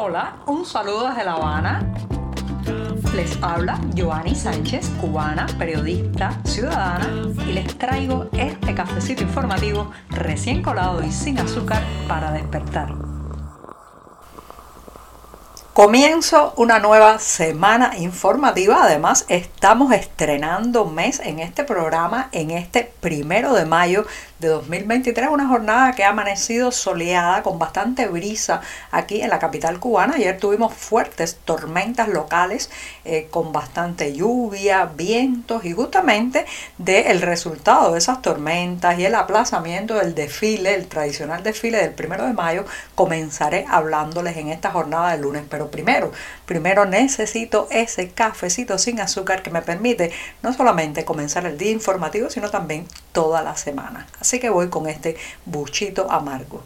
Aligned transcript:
Hola, 0.00 0.36
un 0.46 0.64
saludo 0.64 1.08
desde 1.08 1.24
La 1.24 1.32
Habana. 1.32 1.92
Les 3.16 3.36
habla 3.42 3.80
Joanny 3.96 4.32
Sánchez, 4.32 4.90
cubana, 5.00 5.48
periodista, 5.58 6.40
ciudadana, 6.44 7.32
y 7.44 7.52
les 7.52 7.76
traigo 7.76 8.28
este 8.32 8.76
cafecito 8.76 9.24
informativo 9.24 9.90
recién 10.10 10.62
colado 10.62 11.02
y 11.02 11.10
sin 11.10 11.40
azúcar 11.40 11.82
para 12.06 12.30
despertar. 12.30 12.94
Comienzo 15.78 16.54
una 16.56 16.78
nueva 16.80 17.20
semana 17.20 17.96
informativa. 17.98 18.78
Además, 18.82 19.26
estamos 19.28 19.92
estrenando 19.92 20.84
mes 20.84 21.20
en 21.20 21.40
este 21.40 21.64
programa 21.64 22.28
en 22.30 22.50
este 22.50 22.84
primero 23.00 23.52
de 23.52 23.64
mayo 23.64 24.04
de 24.38 24.48
2023, 24.48 25.28
una 25.30 25.48
jornada 25.48 25.92
que 25.92 26.04
ha 26.04 26.10
amanecido 26.10 26.70
soleada 26.70 27.42
con 27.42 27.58
bastante 27.58 28.06
brisa 28.06 28.60
aquí 28.92 29.20
en 29.20 29.30
la 29.30 29.40
capital 29.40 29.80
cubana. 29.80 30.14
Ayer 30.14 30.38
tuvimos 30.38 30.74
fuertes 30.74 31.38
tormentas 31.44 32.08
locales 32.08 32.70
eh, 33.04 33.26
con 33.30 33.52
bastante 33.52 34.12
lluvia, 34.14 34.84
vientos 34.84 35.64
y 35.64 35.72
justamente 35.72 36.46
del 36.78 37.20
resultado 37.20 37.92
de 37.92 37.98
esas 37.98 38.22
tormentas 38.22 38.98
y 38.98 39.06
el 39.06 39.16
aplazamiento 39.16 39.94
del 39.94 40.14
desfile, 40.14 40.74
el 40.74 40.86
tradicional 40.86 41.42
desfile 41.42 41.78
del 41.78 41.94
primero 41.94 42.24
de 42.24 42.32
mayo, 42.32 42.64
comenzaré 42.94 43.64
hablándoles 43.68 44.36
en 44.36 44.48
esta 44.48 44.70
jornada 44.70 45.12
de 45.12 45.18
lunes. 45.18 45.42
Pero 45.50 45.70
primero, 45.70 46.12
primero 46.46 46.84
necesito 46.84 47.66
ese 47.70 48.10
cafecito 48.10 48.78
sin 48.78 49.00
azúcar 49.00 49.42
que 49.42 49.50
me 49.50 49.62
permite 49.62 50.12
no 50.42 50.52
solamente 50.52 51.04
comenzar 51.04 51.44
el 51.46 51.58
día 51.58 51.72
informativo, 51.72 52.30
sino 52.30 52.50
también 52.50 52.86
toda 53.12 53.42
la 53.42 53.56
semana. 53.56 54.06
Así 54.28 54.40
que 54.40 54.50
voy 54.50 54.68
con 54.68 54.86
este 54.86 55.16
buchito 55.46 56.10
amargo. 56.10 56.62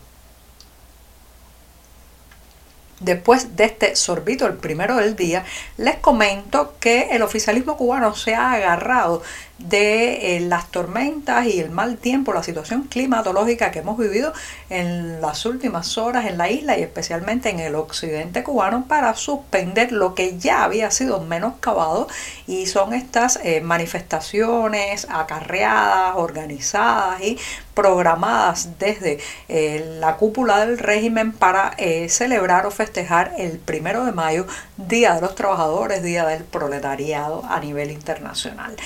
Después 2.99 3.55
de 3.55 3.67
este 3.67 3.95
sorbito, 3.95 4.49
el 4.49 4.55
primero 4.55 4.97
del 4.97 5.15
día, 5.15 5.45
les 5.77 5.95
comento 5.99 6.75
que 6.81 7.11
el 7.13 7.23
oficialismo 7.23 7.77
cubano 7.77 8.17
se 8.17 8.35
ha 8.35 8.51
agarrado 8.51 9.23
de 9.69 10.37
eh, 10.37 10.41
las 10.41 10.71
tormentas 10.71 11.47
y 11.47 11.61
el 11.61 11.71
mal 11.71 11.97
tiempo, 11.97 12.33
la 12.33 12.43
situación 12.43 12.85
climatológica 12.85 13.71
que 13.71 13.81
hemos 13.81 13.99
vivido 13.99 14.33
en 14.71 15.21
las 15.21 15.47
últimas 15.47 15.99
horas 15.99 16.27
en 16.27 16.39
la 16.39 16.51
isla 16.51 16.79
y 16.79 16.83
especialmente 16.83 17.51
en 17.51 17.61
el 17.61 17.75
occidente 17.75 18.43
cubano 18.43 18.87
para 18.89 19.15
suspender 19.15 19.93
lo 19.93 20.15
que 20.15 20.39
ya 20.39 20.65
había 20.65 20.91
sido 20.91 21.21
menoscabado 21.21 22.09
y 22.47 22.67
son 22.67 22.93
estas 22.93 23.39
eh, 23.45 23.61
manifestaciones 23.61 25.07
acarreadas, 25.11 26.17
organizadas 26.17 27.21
y 27.23 27.39
programadas 27.75 28.79
desde 28.79 29.19
eh, 29.49 29.97
la 30.01 30.17
cúpula 30.17 30.67
del 30.67 30.79
régimen 30.79 31.33
para 31.33 31.77
celebrar 32.09 32.67
o 32.67 32.71
festejar 32.71 33.33
el 33.39 33.59
primero 33.59 34.05
de 34.05 34.13
mayo, 34.13 34.47
Día 34.77 35.15
de 35.15 35.21
los 35.21 35.35
Trabajadores, 35.35 36.03
Día 36.03 36.27
del 36.27 36.45
Proletariado 36.45 37.45
a 37.49 37.61
nivel 37.61 37.91
internacional 37.91 38.77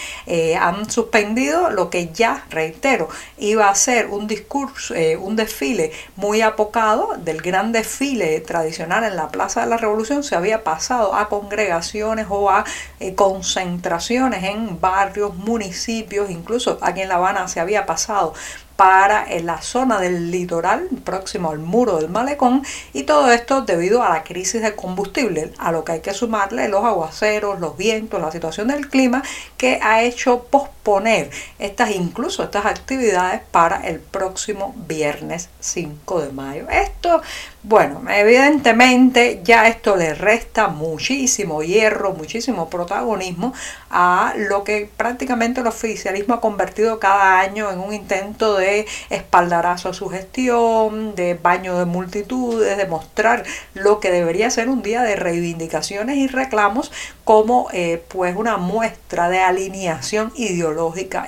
han 0.69 0.91
suspendido 0.91 1.71
lo 1.71 1.91
que 1.91 2.09
ya, 2.13 2.45
reitero, 2.51 3.09
iba 3.39 3.69
a 3.69 3.75
ser 3.75 4.09
un 4.09 4.27
discurso, 4.27 4.95
eh, 4.95 5.17
un 5.17 5.37
desfile 5.37 5.93
muy 6.17 6.41
apocado 6.41 7.15
del 7.19 7.41
gran 7.41 7.73
desfile 7.73 8.41
tradicional 8.41 9.05
en 9.05 9.17
la 9.17 9.29
Plaza 9.29 9.61
de 9.61 9.69
la 9.69 9.77
Revolución, 9.77 10.23
se 10.25 10.37
había 10.37 10.65
pasado 10.65 11.15
a 11.15 11.29
congregaciones 11.29 12.27
o 12.31 12.51
a 12.51 12.65
eh, 13.01 13.15
concentraciones 13.15 14.45
en 14.45 14.81
barrios, 14.81 15.37
municipios, 15.37 16.31
incluso 16.31 16.79
aquí 16.81 17.03
en 17.03 17.09
La 17.09 17.17
Habana 17.17 17.49
se 17.49 17.61
había 17.61 17.87
pasado 17.87 18.35
para 18.77 19.25
en 19.33 19.47
la 19.47 19.63
zona 19.63 19.99
del 20.01 20.31
litoral 20.31 20.89
próximo 21.05 21.51
al 21.51 21.59
muro 21.59 21.97
del 21.97 22.11
malecón 22.11 22.63
y 22.93 23.05
todo 23.05 23.31
esto 23.33 23.63
debido 23.63 24.03
a 24.03 24.11
la 24.11 24.23
crisis 24.23 24.63
de 24.63 24.77
combustible, 24.77 25.53
a 25.59 25.73
lo 25.73 25.85
que 25.85 25.93
hay 25.93 26.01
que 26.01 26.15
sumarle 26.15 26.69
los 26.69 26.85
aguaceros, 26.85 27.59
los 27.61 27.77
vientos, 27.77 28.21
la 28.21 28.31
situación 28.31 28.69
del 28.69 28.89
clima 28.89 29.23
que 29.57 29.81
ha 29.83 30.03
hecho 30.03 30.45
posponer 30.87 31.31
estas 31.59 31.91
incluso 31.91 32.45
estas 32.45 32.65
actividades 32.65 33.41
para 33.51 33.89
el 33.89 33.99
próximo 33.99 34.73
viernes 34.87 35.49
5 35.59 36.21
de 36.21 36.33
mayo. 36.33 36.67
Esto 36.71 37.23
bueno, 37.69 38.03
evidentemente 38.09 39.41
ya 39.43 39.67
esto 39.67 39.97
le 39.97 40.15
resta 40.15 40.69
muchísimo 40.69 41.65
hierro, 41.65 42.13
muchísimo 42.13 42.71
protagonismo 42.71 43.53
a 43.91 44.35
lo 44.37 44.63
que 44.63 44.89
prácticamente 44.97 45.63
el 45.63 45.67
oficialismo 45.67 46.35
ha 46.35 46.41
convertido 46.41 47.01
cada 47.01 47.41
año 47.41 47.69
en 47.73 47.81
un 47.81 47.93
intento 47.93 48.55
de 48.55 48.87
espaldarazo 49.11 49.89
a 49.89 49.95
su 49.95 50.09
gestión, 50.09 51.17
de 51.17 51.35
baño 51.35 51.77
de 51.77 51.87
multitudes, 51.87 52.77
de 52.77 52.87
mostrar 52.87 53.43
lo 53.75 53.99
que 53.99 54.13
debería 54.13 54.49
ser 54.51 54.69
un 54.69 54.83
día 54.83 55.03
de 55.03 55.17
reivindicaciones 55.17 56.19
y 56.19 56.29
reclamos 56.29 56.93
como 57.25 57.67
eh, 57.73 58.01
pues 58.07 58.37
una 58.37 58.59
muestra 58.59 59.29
de 59.29 59.41
alineación 59.41 60.33
ideológica 60.37 60.76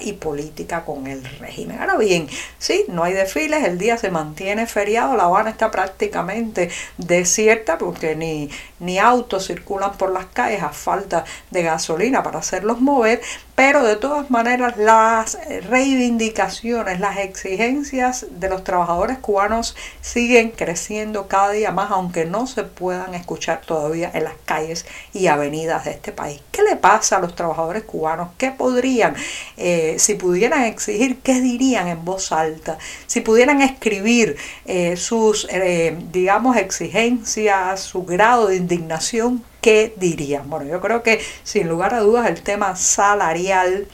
y 0.00 0.12
política 0.14 0.84
con 0.84 1.06
el 1.06 1.24
régimen. 1.38 1.78
Ahora 1.80 1.96
bien, 1.96 2.28
sí, 2.58 2.84
no 2.88 3.04
hay 3.04 3.12
desfiles, 3.12 3.64
el 3.64 3.78
día 3.78 3.96
se 3.96 4.10
mantiene 4.10 4.66
feriado, 4.66 5.16
La 5.16 5.24
Habana 5.24 5.50
está 5.50 5.70
prácticamente 5.70 6.70
desierta 6.96 7.78
porque 7.78 8.14
ni, 8.14 8.50
ni 8.78 8.98
autos 8.98 9.46
circulan 9.46 9.92
por 9.92 10.12
las 10.12 10.26
calles 10.26 10.62
a 10.62 10.70
falta 10.70 11.24
de 11.50 11.62
gasolina 11.62 12.22
para 12.22 12.38
hacerlos 12.38 12.80
mover, 12.80 13.20
pero 13.58 13.82
de 13.82 13.96
todas 13.96 14.30
maneras 14.30 14.76
las 14.76 15.36
reivindicaciones, 15.68 17.00
las 17.00 17.16
exigencias 17.18 18.26
de 18.30 18.48
los 18.48 18.62
trabajadores 18.62 19.18
cubanos 19.18 19.74
siguen 20.00 20.52
creciendo 20.52 21.26
cada 21.26 21.50
día 21.50 21.72
más, 21.72 21.90
aunque 21.90 22.24
no 22.24 22.46
se 22.46 22.62
puedan 22.62 23.14
escuchar 23.14 23.62
todavía 23.62 24.12
en 24.14 24.22
las 24.22 24.34
calles 24.44 24.86
y 25.12 25.26
avenidas 25.26 25.86
de 25.86 25.90
este 25.90 26.12
país. 26.12 26.40
¿Qué 26.52 26.62
le 26.62 26.76
pasa 26.76 27.16
a 27.16 27.18
los 27.18 27.34
trabajadores 27.34 27.82
cubanos? 27.82 28.28
¿Qué 28.38 28.52
podrían, 28.52 29.16
eh, 29.56 29.96
si 29.98 30.14
pudieran 30.14 30.62
exigir, 30.62 31.18
qué 31.18 31.40
dirían 31.40 31.88
en 31.88 32.04
voz 32.04 32.30
alta? 32.30 32.78
Si 33.08 33.22
pudieran 33.22 33.60
escribir 33.60 34.36
eh, 34.66 34.96
sus, 34.96 35.48
eh, 35.50 35.98
digamos, 36.12 36.56
exigencias, 36.56 37.80
su 37.80 38.04
grado 38.04 38.46
de 38.46 38.54
indignación, 38.54 39.42
¿qué 39.60 39.94
dirían? 39.96 40.48
Bueno, 40.48 40.66
yo 40.66 40.80
creo 40.80 41.02
que 41.02 41.20
sin 41.44 41.68
lugar 41.68 41.94
a 41.94 42.00
dudas 42.00 42.28
el 42.28 42.42
tema 42.42 42.76
salarial 42.76 43.88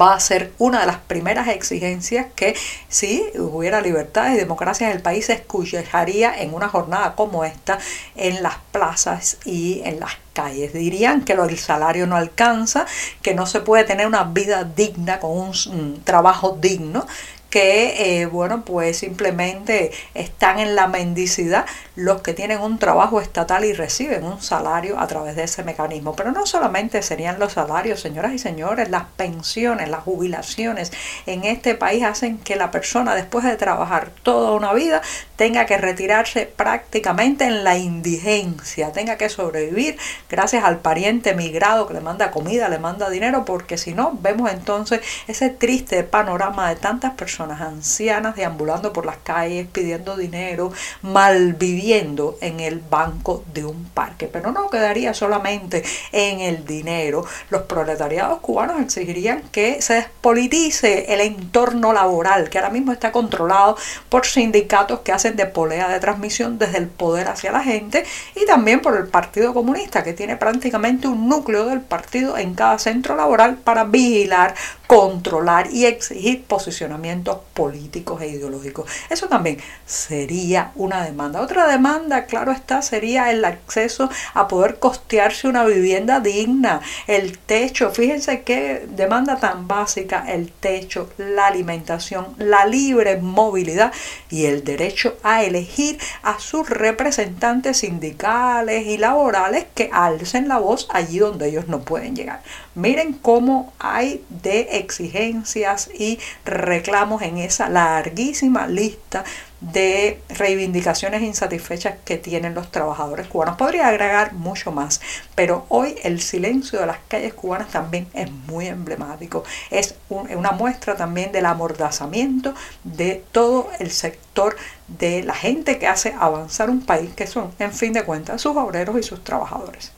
va 0.00 0.14
a 0.14 0.20
ser 0.20 0.52
una 0.58 0.80
de 0.80 0.86
las 0.86 0.98
primeras 0.98 1.48
exigencias 1.48 2.26
que 2.34 2.54
si 2.88 3.24
hubiera 3.36 3.80
libertad 3.80 4.32
y 4.32 4.36
democracia 4.36 4.88
en 4.88 4.96
el 4.96 5.02
país 5.02 5.26
se 5.26 5.34
escucharía 5.34 6.40
en 6.40 6.54
una 6.54 6.68
jornada 6.68 7.14
como 7.14 7.44
esta 7.44 7.78
en 8.14 8.42
las 8.42 8.56
plazas 8.72 9.38
y 9.44 9.82
en 9.84 10.00
las 10.00 10.12
calles. 10.32 10.72
Dirían 10.72 11.24
que 11.24 11.32
el 11.32 11.58
salario 11.58 12.06
no 12.06 12.16
alcanza, 12.16 12.86
que 13.22 13.34
no 13.34 13.46
se 13.46 13.60
puede 13.60 13.84
tener 13.84 14.06
una 14.06 14.24
vida 14.24 14.64
digna 14.64 15.18
con 15.18 15.32
un 15.32 16.02
trabajo 16.04 16.56
digno, 16.60 17.06
que, 17.50 18.20
eh, 18.22 18.26
bueno, 18.26 18.64
pues 18.64 18.98
simplemente 18.98 19.90
están 20.14 20.60
en 20.60 20.76
la 20.76 20.86
mendicidad 20.86 21.66
los 21.96 22.22
que 22.22 22.32
tienen 22.32 22.60
un 22.60 22.78
trabajo 22.78 23.20
estatal 23.20 23.64
y 23.64 23.72
reciben 23.72 24.24
un 24.24 24.40
salario 24.40 24.98
a 24.98 25.06
través 25.06 25.36
de 25.36 25.42
ese 25.42 25.64
mecanismo. 25.64 26.14
Pero 26.14 26.30
no 26.30 26.46
solamente 26.46 27.02
serían 27.02 27.38
los 27.38 27.54
salarios, 27.54 28.00
señoras 28.00 28.32
y 28.32 28.38
señores, 28.38 28.88
las 28.88 29.04
pensiones, 29.16 29.88
las 29.90 30.04
jubilaciones 30.04 30.92
en 31.26 31.44
este 31.44 31.74
país 31.74 32.04
hacen 32.04 32.38
que 32.38 32.56
la 32.56 32.70
persona 32.70 33.14
después 33.14 33.44
de 33.44 33.56
trabajar 33.56 34.10
toda 34.22 34.52
una 34.52 34.72
vida 34.72 35.02
tenga 35.36 35.66
que 35.66 35.76
retirarse 35.76 36.46
prácticamente 36.46 37.44
en 37.44 37.64
la 37.64 37.76
indigencia, 37.76 38.92
tenga 38.92 39.16
que 39.16 39.28
sobrevivir 39.28 39.98
gracias 40.28 40.64
al 40.64 40.78
pariente 40.78 41.34
migrado 41.34 41.86
que 41.86 41.94
le 41.94 42.00
manda 42.00 42.30
comida, 42.30 42.68
le 42.68 42.78
manda 42.78 43.10
dinero, 43.10 43.44
porque 43.44 43.76
si 43.76 43.92
no, 43.92 44.16
vemos 44.20 44.50
entonces 44.50 45.00
ese 45.26 45.50
triste 45.50 46.04
panorama 46.04 46.68
de 46.68 46.76
tantas 46.76 47.14
personas 47.14 47.39
ancianas 47.48 48.36
deambulando 48.36 48.92
por 48.92 49.06
las 49.06 49.16
calles 49.18 49.66
pidiendo 49.72 50.16
dinero, 50.16 50.72
malviviendo 51.02 52.36
en 52.40 52.60
el 52.60 52.80
banco 52.80 53.44
de 53.54 53.64
un 53.64 53.84
parque. 53.84 54.26
Pero 54.26 54.52
no 54.52 54.68
quedaría 54.68 55.14
solamente 55.14 55.82
en 56.12 56.40
el 56.40 56.66
dinero. 56.66 57.24
Los 57.48 57.62
proletariados 57.62 58.40
cubanos 58.40 58.80
exigirían 58.80 59.42
que 59.52 59.80
se 59.80 59.94
despolitice 59.94 61.12
el 61.14 61.20
entorno 61.20 61.92
laboral, 61.92 62.50
que 62.50 62.58
ahora 62.58 62.70
mismo 62.70 62.92
está 62.92 63.12
controlado 63.12 63.76
por 64.08 64.26
sindicatos 64.26 65.00
que 65.00 65.12
hacen 65.12 65.36
de 65.36 65.46
polea 65.46 65.88
de 65.88 66.00
transmisión 66.00 66.58
desde 66.58 66.78
el 66.78 66.88
poder 66.88 67.28
hacia 67.28 67.52
la 67.52 67.62
gente 67.62 68.04
y 68.34 68.44
también 68.44 68.80
por 68.80 68.96
el 68.96 69.08
Partido 69.08 69.54
Comunista, 69.54 70.02
que 70.02 70.12
tiene 70.12 70.36
prácticamente 70.36 71.08
un 71.08 71.28
núcleo 71.28 71.66
del 71.66 71.80
partido 71.80 72.36
en 72.36 72.54
cada 72.54 72.78
centro 72.78 73.16
laboral 73.16 73.56
para 73.56 73.84
vigilar, 73.84 74.54
controlar 74.86 75.70
y 75.72 75.86
exigir 75.86 76.44
posicionamiento 76.44 77.29
políticos 77.38 78.20
e 78.22 78.28
ideológicos. 78.28 78.90
Eso 79.08 79.28
también 79.28 79.58
sería 79.86 80.72
una 80.74 81.04
demanda. 81.04 81.40
Otra 81.40 81.66
demanda, 81.66 82.26
claro 82.26 82.52
está, 82.52 82.82
sería 82.82 83.30
el 83.30 83.44
acceso 83.44 84.10
a 84.34 84.48
poder 84.48 84.78
costearse 84.78 85.48
una 85.48 85.64
vivienda 85.64 86.20
digna, 86.20 86.80
el 87.06 87.38
techo. 87.38 87.90
Fíjense 87.90 88.42
qué 88.42 88.86
demanda 88.88 89.36
tan 89.38 89.68
básica, 89.68 90.24
el 90.28 90.50
techo, 90.50 91.10
la 91.18 91.46
alimentación, 91.46 92.34
la 92.38 92.66
libre 92.66 93.16
movilidad 93.18 93.92
y 94.30 94.46
el 94.46 94.64
derecho 94.64 95.16
a 95.22 95.42
elegir 95.42 95.98
a 96.22 96.38
sus 96.38 96.68
representantes 96.68 97.78
sindicales 97.78 98.86
y 98.86 98.98
laborales 98.98 99.66
que 99.74 99.90
alcen 99.92 100.48
la 100.48 100.58
voz 100.58 100.88
allí 100.90 101.18
donde 101.18 101.48
ellos 101.48 101.68
no 101.68 101.80
pueden 101.80 102.16
llegar. 102.16 102.42
Miren 102.74 103.14
cómo 103.14 103.72
hay 103.78 104.24
de 104.28 104.78
exigencias 104.78 105.90
y 105.92 106.18
reclamos 106.44 107.19
en 107.22 107.38
esa 107.38 107.68
larguísima 107.68 108.66
lista 108.66 109.24
de 109.60 110.22
reivindicaciones 110.30 111.22
insatisfechas 111.22 111.96
que 112.04 112.16
tienen 112.16 112.54
los 112.54 112.70
trabajadores 112.70 113.26
cubanos. 113.26 113.56
Podría 113.56 113.88
agregar 113.88 114.32
mucho 114.32 114.72
más, 114.72 115.00
pero 115.34 115.66
hoy 115.68 115.96
el 116.02 116.20
silencio 116.20 116.80
de 116.80 116.86
las 116.86 116.98
calles 117.08 117.34
cubanas 117.34 117.68
también 117.68 118.08
es 118.14 118.30
muy 118.30 118.66
emblemático. 118.66 119.44
Es 119.70 119.96
una 120.08 120.52
muestra 120.52 120.96
también 120.96 121.32
del 121.32 121.46
amordazamiento 121.46 122.54
de 122.84 123.22
todo 123.32 123.70
el 123.78 123.90
sector 123.90 124.56
de 124.88 125.22
la 125.22 125.34
gente 125.34 125.78
que 125.78 125.86
hace 125.86 126.14
avanzar 126.18 126.70
un 126.70 126.80
país, 126.80 127.10
que 127.14 127.26
son, 127.26 127.52
en 127.58 127.72
fin 127.72 127.92
de 127.92 128.04
cuentas, 128.04 128.40
sus 128.40 128.56
obreros 128.56 128.98
y 128.98 129.02
sus 129.02 129.22
trabajadores. 129.22 129.92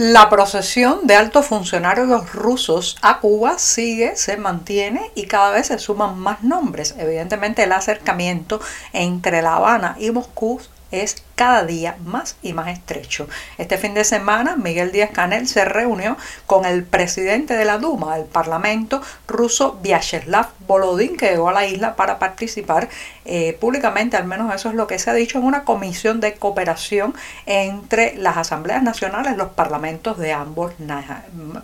La 0.00 0.30
procesión 0.30 1.08
de 1.08 1.16
altos 1.16 1.46
funcionarios 1.46 2.32
rusos 2.32 2.98
a 3.02 3.18
Cuba 3.18 3.58
sigue, 3.58 4.14
se 4.14 4.36
mantiene 4.36 5.10
y 5.16 5.26
cada 5.26 5.50
vez 5.50 5.66
se 5.66 5.78
suman 5.80 6.16
más 6.20 6.44
nombres. 6.44 6.94
Evidentemente 6.98 7.64
el 7.64 7.72
acercamiento 7.72 8.60
entre 8.92 9.42
La 9.42 9.56
Habana 9.56 9.96
y 9.98 10.12
Moscú 10.12 10.60
es 10.90 11.22
cada 11.34 11.64
día 11.64 11.96
más 12.04 12.36
y 12.42 12.52
más 12.52 12.68
estrecho. 12.68 13.28
Este 13.58 13.78
fin 13.78 13.94
de 13.94 14.02
semana, 14.02 14.56
Miguel 14.56 14.90
Díaz 14.90 15.10
Canel 15.12 15.46
se 15.46 15.64
reunió 15.64 16.16
con 16.46 16.64
el 16.64 16.82
presidente 16.82 17.54
de 17.54 17.64
la 17.64 17.78
Duma, 17.78 18.16
el 18.16 18.24
Parlamento 18.24 19.00
ruso, 19.28 19.78
Vyacheslav 19.80 20.48
Volodin, 20.66 21.16
que 21.16 21.30
llegó 21.30 21.48
a 21.48 21.52
la 21.52 21.64
isla 21.64 21.94
para 21.94 22.18
participar 22.18 22.88
eh, 23.24 23.56
públicamente, 23.60 24.16
al 24.16 24.24
menos 24.24 24.52
eso 24.52 24.70
es 24.70 24.74
lo 24.74 24.88
que 24.88 24.98
se 24.98 25.10
ha 25.10 25.14
dicho, 25.14 25.38
en 25.38 25.44
una 25.44 25.62
comisión 25.62 26.18
de 26.18 26.34
cooperación 26.34 27.14
entre 27.46 28.16
las 28.16 28.36
asambleas 28.36 28.82
nacionales, 28.82 29.36
los 29.36 29.50
parlamentos 29.50 30.18
de 30.18 30.32
ambos 30.32 30.72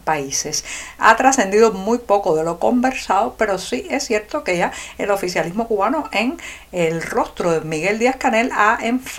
países. 0.05 0.65
Ha 0.99 1.17
trascendido 1.17 1.73
muy 1.73 1.99
poco 1.99 2.37
de 2.37 2.44
lo 2.44 2.61
conversado, 2.61 3.35
pero 3.37 3.59
sí 3.59 3.88
es 3.91 4.06
cierto 4.06 4.44
que 4.44 4.56
ya 4.56 4.73
el 4.99 5.11
oficialismo 5.11 5.67
cubano 5.67 6.09
en 6.12 6.38
el 6.71 7.03
rostro 7.03 7.50
de 7.50 7.61
Miguel 7.62 7.99
Díaz 7.99 8.17
Canel 8.17 8.50
ha 8.53 8.79
enfatizado 8.81 9.13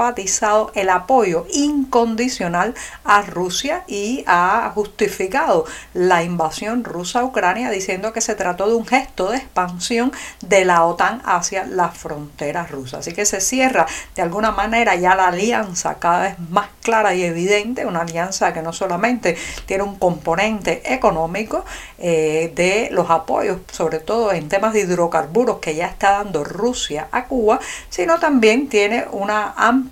el 0.74 0.90
apoyo 0.90 1.46
incondicional 1.54 2.74
a 3.06 3.22
Rusia 3.22 3.84
y 3.88 4.24
ha 4.28 4.70
justificado 4.76 5.66
la 5.94 6.22
invasión 6.22 6.84
rusa 6.84 7.22
a 7.22 7.24
Ucrania 7.24 7.70
diciendo 7.70 8.12
que 8.12 8.20
se 8.20 8.36
trató 8.36 8.68
de 8.68 8.76
un 8.76 8.86
gesto 8.86 9.32
de 9.32 9.38
expansión 9.38 10.12
de 10.42 10.66
la 10.66 10.84
OTAN 10.84 11.22
hacia 11.26 11.66
las 11.66 11.98
fronteras 11.98 12.72
rusas. 12.72 13.00
Así 13.00 13.14
que 13.14 13.26
se 13.26 13.40
cierra 13.40 13.86
de 14.16 14.22
alguna 14.22 14.52
manera 14.52 14.96
ya 14.96 15.16
la 15.16 15.30
alianza 15.30 15.96
cada 15.96 16.24
vez 16.24 16.40
más 16.50 16.68
clara 16.82 17.16
y 17.16 17.24
evidente, 17.24 17.86
una 17.86 18.02
alianza 18.02 18.54
que 18.54 18.62
no 18.62 18.74
solamente 18.74 19.38
tiene 19.66 19.84
un 19.84 19.96
componente 19.96 20.94
económico 20.94 21.64
eh, 21.98 22.52
de 22.54 22.90
los 22.92 23.10
apoyos, 23.10 23.60
sobre 23.72 24.00
todo 24.00 24.34
en 24.34 24.50
temas 24.50 24.74
de 24.74 24.82
hidrocarburos 24.82 25.60
que 25.60 25.74
ya 25.74 25.88
está 25.88 26.12
dando 26.12 26.44
Rusia 26.44 27.08
a 27.12 27.26
Cuba, 27.26 27.60
sino 27.90 28.20
también 28.20 28.68
tiene 28.68 29.06
una 29.12 29.54
amplia 29.56 29.85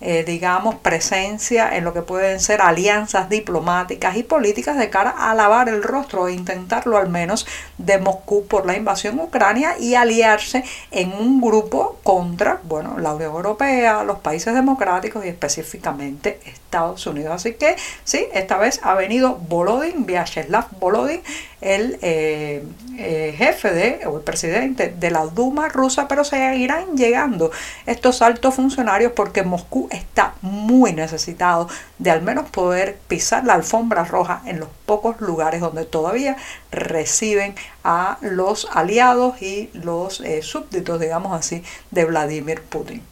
eh, 0.00 0.24
digamos, 0.26 0.76
presencia 0.76 1.76
en 1.76 1.84
lo 1.84 1.92
que 1.92 2.02
pueden 2.02 2.40
ser 2.40 2.60
alianzas 2.60 3.28
diplomáticas 3.28 4.16
y 4.16 4.22
políticas 4.22 4.78
de 4.78 4.90
cara 4.90 5.10
a 5.10 5.34
lavar 5.34 5.68
el 5.68 5.82
rostro 5.82 6.22
o 6.22 6.28
intentarlo 6.28 6.96
al 6.96 7.08
menos 7.08 7.46
de 7.78 7.98
Moscú 7.98 8.46
por 8.46 8.66
la 8.66 8.76
invasión 8.76 9.18
ucrania 9.18 9.78
y 9.78 9.94
aliarse 9.94 10.64
en 10.90 11.12
un 11.12 11.40
grupo 11.40 11.98
contra, 12.02 12.60
bueno, 12.64 12.98
la 12.98 13.14
Unión 13.14 13.32
Europea, 13.32 14.04
los 14.04 14.18
países 14.18 14.54
democráticos 14.54 15.24
y 15.24 15.28
específicamente 15.28 16.40
Estados 16.44 17.06
Unidos. 17.06 17.34
Así 17.34 17.54
que 17.54 17.76
sí, 18.04 18.26
esta 18.32 18.56
vez 18.58 18.80
ha 18.82 18.94
venido 18.94 19.36
Volodin, 19.36 20.06
Vyacheslav 20.06 20.66
Volodin, 20.78 21.22
el 21.62 21.98
eh, 22.02 22.64
eh, 22.98 23.34
jefe 23.36 23.72
de, 23.72 24.06
o 24.06 24.18
el 24.18 24.22
presidente 24.22 24.94
de 24.98 25.10
la 25.10 25.24
Duma 25.26 25.68
rusa, 25.68 26.08
pero 26.08 26.24
seguirán 26.24 26.96
llegando 26.96 27.50
estos 27.86 28.20
altos 28.20 28.54
funcionarios 28.54 29.12
porque 29.12 29.42
Moscú 29.42 29.88
está 29.90 30.34
muy 30.42 30.92
necesitado 30.92 31.68
de 31.98 32.10
al 32.10 32.22
menos 32.22 32.50
poder 32.50 32.98
pisar 33.08 33.44
la 33.44 33.54
alfombra 33.54 34.04
roja 34.04 34.42
en 34.44 34.60
los 34.60 34.68
pocos 34.86 35.20
lugares 35.20 35.60
donde 35.60 35.84
todavía 35.84 36.36
reciben 36.70 37.54
a 37.84 38.18
los 38.20 38.68
aliados 38.72 39.40
y 39.40 39.70
los 39.72 40.20
eh, 40.20 40.42
súbditos, 40.42 41.00
digamos 41.00 41.32
así, 41.38 41.62
de 41.90 42.04
Vladimir 42.04 42.60
Putin. 42.62 43.02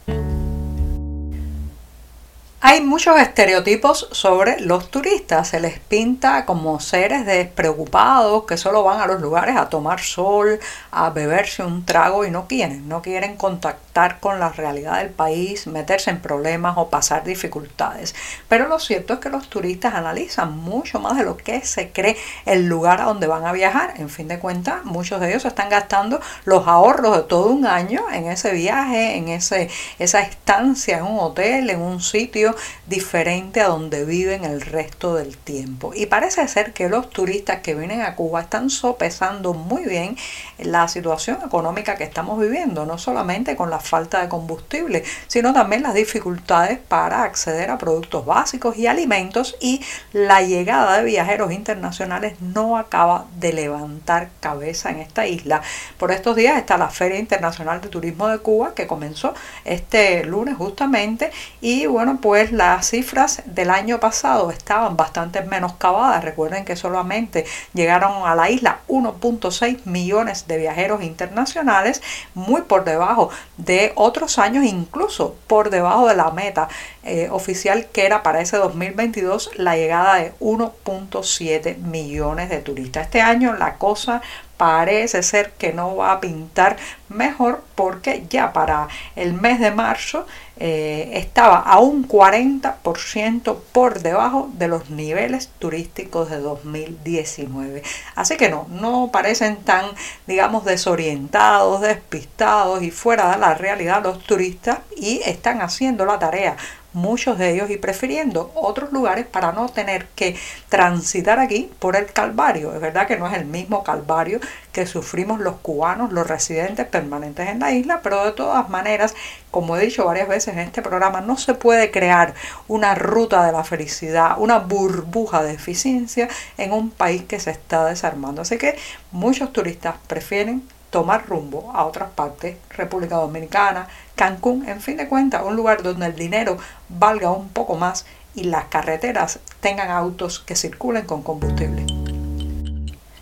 Hay 2.63 2.81
muchos 2.81 3.19
estereotipos 3.19 4.07
sobre 4.11 4.59
los 4.59 4.91
turistas. 4.91 5.47
Se 5.47 5.59
les 5.59 5.79
pinta 5.79 6.45
como 6.45 6.79
seres 6.79 7.25
despreocupados 7.25 8.43
que 8.43 8.55
solo 8.55 8.83
van 8.83 9.01
a 9.01 9.07
los 9.07 9.19
lugares 9.19 9.57
a 9.57 9.67
tomar 9.67 9.99
sol, 9.99 10.59
a 10.91 11.09
beberse 11.09 11.63
un 11.63 11.87
trago 11.87 12.23
y 12.23 12.29
no 12.29 12.47
quieren, 12.47 12.87
no 12.87 13.01
quieren 13.01 13.35
contactar 13.35 14.19
con 14.19 14.39
la 14.39 14.49
realidad 14.49 14.99
del 14.99 15.09
país, 15.09 15.65
meterse 15.65 16.11
en 16.11 16.21
problemas 16.21 16.77
o 16.77 16.91
pasar 16.91 17.23
dificultades. 17.23 18.13
Pero 18.47 18.67
lo 18.67 18.77
cierto 18.77 19.13
es 19.15 19.19
que 19.19 19.29
los 19.29 19.49
turistas 19.49 19.95
analizan 19.95 20.55
mucho 20.55 20.99
más 20.99 21.17
de 21.17 21.23
lo 21.23 21.37
que 21.37 21.65
se 21.65 21.89
cree 21.91 22.15
el 22.45 22.67
lugar 22.67 23.01
a 23.01 23.05
donde 23.05 23.25
van 23.25 23.47
a 23.47 23.53
viajar. 23.53 23.95
En 23.97 24.09
fin 24.09 24.27
de 24.27 24.37
cuentas, 24.37 24.85
muchos 24.85 25.19
de 25.19 25.29
ellos 25.29 25.45
están 25.45 25.69
gastando 25.69 26.21
los 26.45 26.67
ahorros 26.67 27.17
de 27.17 27.23
todo 27.23 27.47
un 27.47 27.65
año 27.65 28.03
en 28.11 28.27
ese 28.27 28.51
viaje, 28.51 29.15
en 29.15 29.29
ese, 29.29 29.67
esa 29.97 30.21
estancia 30.21 30.99
en 30.99 31.05
un 31.05 31.19
hotel, 31.19 31.71
en 31.71 31.81
un 31.81 31.99
sitio 32.01 32.50
diferente 32.87 33.61
a 33.61 33.67
donde 33.67 34.05
viven 34.05 34.43
el 34.43 34.61
resto 34.61 35.15
del 35.15 35.37
tiempo. 35.37 35.91
Y 35.95 36.05
parece 36.05 36.47
ser 36.47 36.73
que 36.73 36.89
los 36.89 37.09
turistas 37.09 37.61
que 37.61 37.75
vienen 37.75 38.01
a 38.01 38.15
Cuba 38.15 38.41
están 38.41 38.69
sopesando 38.69 39.53
muy 39.53 39.85
bien 39.85 40.17
la 40.59 40.87
situación 40.87 41.39
económica 41.45 41.95
que 41.95 42.03
estamos 42.03 42.39
viviendo, 42.39 42.85
no 42.85 42.97
solamente 42.97 43.55
con 43.55 43.69
la 43.69 43.79
falta 43.79 44.21
de 44.21 44.29
combustible, 44.29 45.03
sino 45.27 45.53
también 45.53 45.83
las 45.83 45.93
dificultades 45.93 46.79
para 46.79 47.23
acceder 47.23 47.69
a 47.69 47.77
productos 47.77 48.25
básicos 48.25 48.77
y 48.77 48.87
alimentos 48.87 49.55
y 49.59 49.81
la 50.13 50.41
llegada 50.41 50.97
de 50.97 51.03
viajeros 51.03 51.51
internacionales 51.51 52.39
no 52.41 52.77
acaba 52.77 53.25
de 53.39 53.53
levantar 53.53 54.29
cabeza 54.39 54.89
en 54.91 54.99
esta 54.99 55.27
isla. 55.27 55.61
Por 55.97 56.11
estos 56.11 56.35
días 56.35 56.57
está 56.57 56.77
la 56.77 56.89
Feria 56.89 57.19
Internacional 57.19 57.81
de 57.81 57.89
Turismo 57.89 58.27
de 58.27 58.39
Cuba 58.39 58.73
que 58.75 58.87
comenzó 58.87 59.33
este 59.65 60.23
lunes 60.23 60.55
justamente 60.57 61.31
y 61.61 61.85
bueno 61.85 62.19
pues 62.21 62.40
pues 62.41 62.51
las 62.53 62.89
cifras 62.89 63.43
del 63.45 63.69
año 63.69 63.99
pasado 63.99 64.49
estaban 64.49 64.97
bastante 64.97 65.43
menoscabadas. 65.43 66.23
Recuerden 66.23 66.65
que 66.65 66.75
solamente 66.75 67.45
llegaron 67.75 68.27
a 68.27 68.33
la 68.33 68.49
isla 68.49 68.79
1.6 68.87 69.85
millones 69.85 70.47
de 70.47 70.57
viajeros 70.57 71.03
internacionales, 71.03 72.01
muy 72.33 72.63
por 72.63 72.83
debajo 72.83 73.29
de 73.57 73.91
otros 73.93 74.39
años, 74.39 74.65
incluso 74.65 75.35
por 75.45 75.69
debajo 75.69 76.07
de 76.07 76.15
la 76.15 76.31
meta 76.31 76.67
eh, 77.03 77.29
oficial 77.29 77.89
que 77.93 78.07
era 78.07 78.23
para 78.23 78.41
ese 78.41 78.57
2022 78.57 79.51
la 79.57 79.75
llegada 79.75 80.15
de 80.15 80.33
1.7 80.39 81.77
millones 81.77 82.49
de 82.49 82.57
turistas. 82.57 83.03
Este 83.05 83.21
año 83.21 83.53
la 83.53 83.75
cosa 83.75 84.23
parece 84.61 85.23
ser 85.23 85.53
que 85.53 85.73
no 85.73 85.95
va 85.95 86.11
a 86.11 86.19
pintar 86.19 86.77
mejor 87.09 87.63
porque 87.73 88.27
ya 88.29 88.53
para 88.53 88.89
el 89.15 89.33
mes 89.33 89.59
de 89.59 89.71
marzo 89.71 90.27
eh, 90.57 91.13
estaba 91.15 91.57
a 91.57 91.79
un 91.79 92.07
40% 92.07 93.57
por 93.71 94.01
debajo 94.01 94.51
de 94.53 94.67
los 94.67 94.91
niveles 94.91 95.49
turísticos 95.57 96.29
de 96.29 96.37
2019. 96.37 97.81
Así 98.13 98.37
que 98.37 98.49
no, 98.49 98.67
no 98.69 99.09
parecen 99.11 99.55
tan, 99.63 99.85
digamos, 100.27 100.63
desorientados, 100.63 101.81
despistados 101.81 102.83
y 102.83 102.91
fuera 102.91 103.31
de 103.31 103.39
la 103.39 103.55
realidad 103.55 104.03
los 104.03 104.23
turistas 104.23 104.77
y 104.95 105.21
están 105.25 105.63
haciendo 105.63 106.05
la 106.05 106.19
tarea 106.19 106.55
muchos 106.93 107.37
de 107.37 107.51
ellos 107.51 107.69
y 107.69 107.77
prefiriendo 107.77 108.51
otros 108.55 108.91
lugares 108.91 109.25
para 109.25 109.51
no 109.51 109.69
tener 109.69 110.07
que 110.15 110.35
transitar 110.69 111.39
aquí 111.39 111.71
por 111.79 111.95
el 111.95 112.05
Calvario. 112.11 112.73
Es 112.73 112.81
verdad 112.81 113.07
que 113.07 113.17
no 113.17 113.27
es 113.27 113.33
el 113.33 113.45
mismo 113.45 113.83
Calvario 113.83 114.39
que 114.71 114.85
sufrimos 114.85 115.39
los 115.39 115.55
cubanos, 115.57 116.11
los 116.11 116.27
residentes 116.27 116.87
permanentes 116.87 117.49
en 117.49 117.59
la 117.59 117.71
isla, 117.71 118.01
pero 118.01 118.25
de 118.25 118.31
todas 118.31 118.69
maneras, 118.69 119.15
como 119.51 119.75
he 119.77 119.81
dicho 119.81 120.05
varias 120.05 120.27
veces 120.27 120.53
en 120.53 120.59
este 120.59 120.81
programa, 120.81 121.21
no 121.21 121.37
se 121.37 121.53
puede 121.53 121.91
crear 121.91 122.33
una 122.67 122.95
ruta 122.95 123.45
de 123.45 123.51
la 123.51 123.63
felicidad, 123.63 124.35
una 124.37 124.59
burbuja 124.59 125.43
de 125.43 125.53
eficiencia 125.53 126.29
en 126.57 126.71
un 126.71 126.89
país 126.89 127.23
que 127.23 127.39
se 127.39 127.51
está 127.51 127.85
desarmando. 127.85 128.41
Así 128.41 128.57
que 128.57 128.77
muchos 129.11 129.51
turistas 129.51 129.95
prefieren 130.07 130.63
tomar 130.91 131.27
rumbo 131.27 131.71
a 131.73 131.85
otras 131.85 132.11
partes, 132.11 132.57
República 132.69 133.15
Dominicana, 133.15 133.87
Cancún, 134.15 134.69
en 134.69 134.81
fin 134.81 134.97
de 134.97 135.07
cuentas, 135.07 135.41
un 135.43 135.55
lugar 135.55 135.81
donde 135.81 136.05
el 136.05 136.15
dinero 136.15 136.57
valga 136.89 137.31
un 137.31 137.49
poco 137.49 137.75
más 137.75 138.05
y 138.35 138.43
las 138.43 138.65
carreteras 138.65 139.39
tengan 139.59 139.89
autos 139.89 140.39
que 140.39 140.55
circulen 140.55 141.05
con 141.05 141.23
combustible. 141.23 141.85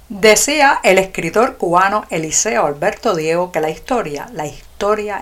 Decía 0.10 0.80
el 0.84 0.98
escritor 0.98 1.58
cubano 1.58 2.04
Eliseo 2.10 2.66
Alberto 2.66 3.16
Diego 3.16 3.52
que 3.52 3.62
la 3.62 3.70
historia, 3.70 4.28
la 4.34 4.48
historia 4.48 4.69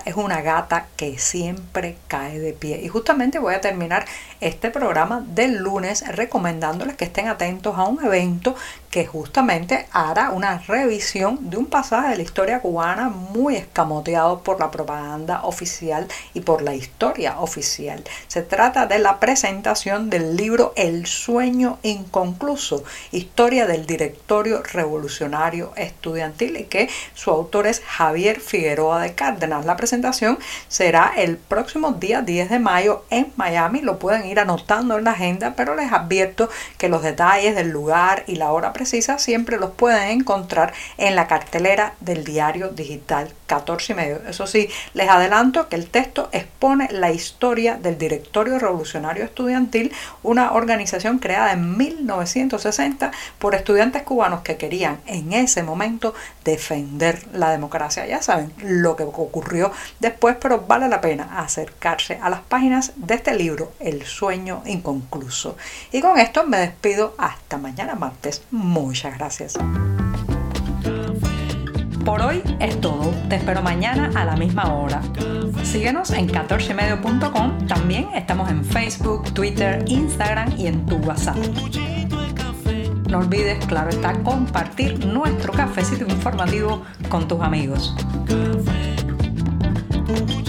es 0.04 0.14
una 0.14 0.40
gata 0.40 0.86
que 0.96 1.18
siempre 1.18 1.96
cae 2.06 2.38
de 2.38 2.52
pie. 2.52 2.80
Y 2.80 2.86
justamente 2.86 3.40
voy 3.40 3.54
a 3.54 3.60
terminar 3.60 4.04
este 4.40 4.70
programa 4.70 5.24
del 5.26 5.56
lunes 5.56 6.06
recomendándoles 6.14 6.94
que 6.94 7.06
estén 7.06 7.26
atentos 7.26 7.76
a 7.76 7.82
un 7.82 8.04
evento 8.04 8.54
que 8.88 9.04
justamente 9.04 9.86
hará 9.90 10.30
una 10.30 10.58
revisión 10.58 11.50
de 11.50 11.56
un 11.56 11.66
pasaje 11.66 12.10
de 12.10 12.16
la 12.16 12.22
historia 12.22 12.60
cubana 12.60 13.08
muy 13.08 13.56
escamoteado 13.56 14.42
por 14.42 14.60
la 14.60 14.70
propaganda 14.70 15.42
oficial 15.42 16.06
y 16.34 16.40
por 16.40 16.62
la 16.62 16.74
historia 16.74 17.40
oficial. 17.40 18.04
Se 18.28 18.42
trata 18.42 18.86
de 18.86 19.00
la 19.00 19.18
presentación 19.18 20.08
del 20.08 20.36
libro 20.36 20.72
El 20.76 21.06
sueño 21.06 21.80
inconcluso, 21.82 22.84
historia 23.10 23.66
del 23.66 23.86
directorio 23.86 24.62
revolucionario 24.62 25.72
estudiantil 25.74 26.56
y 26.58 26.64
que 26.64 26.88
su 27.14 27.30
autor 27.30 27.66
es 27.66 27.80
Javier 27.80 28.38
Figueroa 28.38 29.02
de 29.02 29.14
Cárdenas. 29.14 29.47
La 29.48 29.76
presentación 29.76 30.38
será 30.68 31.12
el 31.16 31.36
próximo 31.36 31.92
día 31.92 32.22
10 32.22 32.50
de 32.50 32.58
mayo 32.58 33.04
en 33.10 33.32
Miami. 33.36 33.80
Lo 33.80 33.98
pueden 33.98 34.26
ir 34.26 34.40
anotando 34.40 34.98
en 34.98 35.04
la 35.04 35.12
agenda, 35.12 35.54
pero 35.56 35.74
les 35.74 35.92
advierto 35.92 36.50
que 36.76 36.88
los 36.88 37.02
detalles 37.02 37.54
del 37.54 37.70
lugar 37.70 38.24
y 38.26 38.36
la 38.36 38.52
hora 38.52 38.72
precisa 38.72 39.18
siempre 39.18 39.58
los 39.58 39.70
pueden 39.70 40.10
encontrar 40.10 40.72
en 40.98 41.16
la 41.16 41.26
cartelera 41.26 41.94
del 42.00 42.24
diario 42.24 42.68
digital 42.68 43.32
14 43.46 43.92
y 43.92 43.96
medio. 43.96 44.20
Eso 44.28 44.46
sí, 44.46 44.68
les 44.94 45.08
adelanto 45.08 45.68
que 45.68 45.76
el 45.76 45.88
texto 45.88 46.28
expone 46.32 46.88
la 46.90 47.10
historia 47.10 47.76
del 47.76 47.96
Directorio 47.96 48.58
Revolucionario 48.58 49.24
Estudiantil, 49.24 49.92
una 50.22 50.52
organización 50.52 51.18
creada 51.18 51.52
en 51.52 51.76
1960 51.76 53.10
por 53.38 53.54
estudiantes 53.54 54.02
cubanos 54.02 54.42
que 54.42 54.56
querían 54.56 54.98
en 55.06 55.32
ese 55.32 55.62
momento 55.62 56.14
defender 56.44 57.26
la 57.32 57.50
democracia. 57.50 58.06
Ya 58.06 58.22
saben 58.22 58.52
lo 58.58 58.96
que 58.96 59.04
ocurrió 59.04 59.37
después, 60.00 60.36
pero 60.40 60.64
vale 60.66 60.88
la 60.88 61.00
pena 61.00 61.40
acercarse 61.40 62.18
a 62.22 62.30
las 62.30 62.40
páginas 62.40 62.92
de 62.96 63.14
este 63.14 63.34
libro, 63.34 63.72
El 63.80 64.04
sueño 64.04 64.62
inconcluso. 64.66 65.56
Y 65.92 66.00
con 66.00 66.18
esto 66.18 66.46
me 66.46 66.58
despido 66.58 67.14
hasta 67.18 67.58
mañana 67.58 67.94
martes. 67.94 68.42
Muchas 68.50 69.16
gracias. 69.16 69.54
Por 72.04 72.22
hoy 72.22 72.42
es 72.58 72.80
todo. 72.80 73.12
Te 73.28 73.36
espero 73.36 73.60
mañana 73.60 74.10
a 74.14 74.24
la 74.24 74.34
misma 74.34 74.72
hora. 74.72 75.02
Síguenos 75.62 76.10
en 76.12 76.26
14medio.com. 76.28 77.66
También 77.66 78.08
estamos 78.14 78.50
en 78.50 78.64
Facebook, 78.64 79.34
Twitter, 79.34 79.84
Instagram 79.86 80.54
y 80.56 80.68
en 80.68 80.86
tu 80.86 80.96
WhatsApp. 80.96 81.36
No 83.08 83.18
olvides, 83.18 83.64
claro 83.66 83.90
está, 83.90 84.14
compartir 84.22 85.06
nuestro 85.06 85.52
cafecito 85.52 86.04
informativo 86.04 86.82
con 87.08 87.26
tus 87.26 87.40
amigos. 87.40 87.94
Ooh, 90.10 90.47